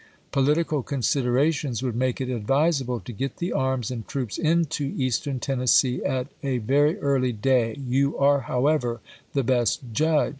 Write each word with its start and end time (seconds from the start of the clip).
Po 0.31 0.41
litical 0.41 0.83
considerations 0.83 1.83
would 1.83 1.95
make 1.95 2.19
it 2.19 2.27
advisable 2.27 2.99
to 3.01 3.13
get 3.13 3.37
the 3.37 3.53
arms 3.53 3.91
and 3.91 4.07
troops 4.07 4.39
into 4.39 4.85
Eastern 4.97 5.39
Tennessee 5.39 6.03
at 6.03 6.25
a 6.41 6.57
very 6.57 6.97
early 7.01 7.31
day; 7.33 7.75
you 7.77 8.17
are, 8.17 8.39
however, 8.39 8.99
the 9.33 9.43
best 9.43 9.81
judge. 9.93 10.29